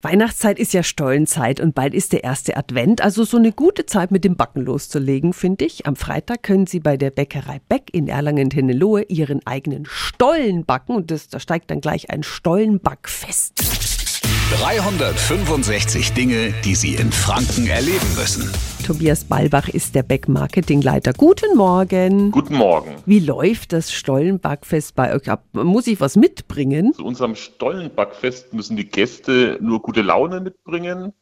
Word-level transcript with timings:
Weihnachtszeit 0.00 0.60
ist 0.60 0.72
ja 0.74 0.84
Stollenzeit 0.84 1.58
und 1.58 1.74
bald 1.74 1.92
ist 1.92 2.12
der 2.12 2.22
erste 2.22 2.56
Advent, 2.56 3.00
also 3.00 3.24
so 3.24 3.36
eine 3.36 3.50
gute 3.50 3.84
Zeit 3.84 4.12
mit 4.12 4.22
dem 4.22 4.36
Backen 4.36 4.60
loszulegen, 4.60 5.32
finde 5.32 5.64
ich. 5.64 5.86
Am 5.86 5.96
Freitag 5.96 6.44
können 6.44 6.68
Sie 6.68 6.78
bei 6.78 6.96
der 6.96 7.10
Bäckerei 7.10 7.60
Beck 7.68 7.90
in 7.92 8.06
Erlangen-Tennelohe 8.06 9.02
Ihren 9.08 9.44
eigenen 9.44 9.86
Stollen 9.86 10.64
backen 10.64 10.94
und 10.94 11.10
das, 11.10 11.26
da 11.26 11.40
steigt 11.40 11.72
dann 11.72 11.80
gleich 11.80 12.10
ein 12.10 12.22
Stollenbackfest. 12.22 13.54
365 14.60 16.12
Dinge, 16.12 16.54
die 16.64 16.76
Sie 16.76 16.94
in 16.94 17.10
Franken 17.10 17.66
erleben 17.66 18.14
müssen. 18.16 18.48
Tobias 18.88 19.24
Ballbach 19.24 19.68
ist 19.68 19.94
der 19.94 20.02
Beck-Marketingleiter. 20.02 21.12
Guten 21.12 21.58
Morgen. 21.58 22.30
Guten 22.30 22.54
Morgen. 22.54 22.96
Wie 23.04 23.20
läuft 23.20 23.74
das 23.74 23.92
Stollenbackfest 23.92 24.94
bei 24.94 25.14
euch 25.14 25.28
ab? 25.28 25.44
Muss 25.52 25.86
ich 25.86 26.00
was 26.00 26.16
mitbringen? 26.16 26.94
Zu 26.94 27.04
unserem 27.04 27.34
Stollenbackfest 27.34 28.54
müssen 28.54 28.78
die 28.78 28.88
Gäste 28.88 29.58
nur 29.60 29.82
gute 29.82 30.00
Laune 30.00 30.40
mitbringen. 30.40 31.12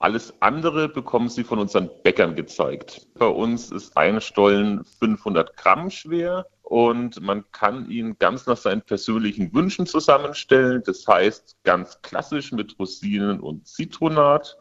Alles 0.00 0.34
andere 0.40 0.88
bekommen 0.88 1.28
sie 1.28 1.44
von 1.44 1.60
unseren 1.60 1.88
Bäckern 2.02 2.34
gezeigt. 2.34 3.06
Bei 3.16 3.28
uns 3.28 3.70
ist 3.70 3.96
ein 3.96 4.20
Stollen 4.20 4.82
500 4.98 5.56
Gramm 5.56 5.90
schwer 5.90 6.46
und 6.62 7.22
man 7.22 7.44
kann 7.52 7.88
ihn 7.88 8.16
ganz 8.18 8.46
nach 8.46 8.56
seinen 8.56 8.82
persönlichen 8.82 9.54
Wünschen 9.54 9.86
zusammenstellen. 9.86 10.82
Das 10.84 11.06
heißt 11.06 11.58
ganz 11.62 12.02
klassisch 12.02 12.50
mit 12.50 12.76
Rosinen 12.80 13.38
und 13.38 13.68
Zitronat 13.68 14.56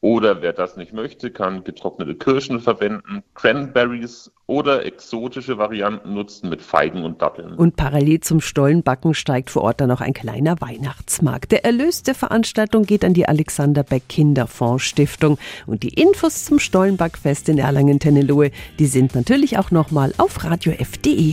oder 0.00 0.42
wer 0.42 0.52
das 0.52 0.76
nicht 0.76 0.92
möchte, 0.92 1.30
kann 1.30 1.64
getrocknete 1.64 2.14
Kirschen 2.14 2.60
verwenden, 2.60 3.22
Cranberries 3.34 4.30
oder 4.46 4.84
exotische 4.84 5.58
Varianten 5.58 6.14
nutzen 6.14 6.48
mit 6.48 6.62
Feigen 6.62 7.04
und 7.04 7.22
Datteln. 7.22 7.54
Und 7.54 7.76
parallel 7.76 8.20
zum 8.20 8.40
Stollenbacken 8.40 9.14
steigt 9.14 9.50
vor 9.50 9.62
Ort 9.62 9.80
dann 9.80 9.88
noch 9.88 10.00
ein 10.00 10.12
kleiner 10.12 10.60
Weihnachtsmarkt. 10.60 11.50
Der 11.50 11.64
Erlös 11.64 12.02
der 12.02 12.14
Veranstaltung 12.14 12.84
geht 12.84 13.04
an 13.04 13.14
die 13.14 13.26
Alexander 13.26 13.82
Beck 13.82 14.08
Kinderfonds 14.08 14.84
Stiftung. 14.84 15.38
Und 15.66 15.82
die 15.82 16.00
Infos 16.00 16.44
zum 16.44 16.58
Stollenbackfest 16.58 17.48
in 17.48 17.58
Erlangen-Tennelohe, 17.58 18.52
die 18.78 18.86
sind 18.86 19.14
natürlich 19.14 19.58
auch 19.58 19.70
nochmal 19.70 20.12
auf 20.18 20.44
radiof.de. 20.44 21.32